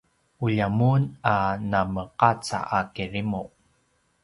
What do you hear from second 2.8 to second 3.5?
kirimu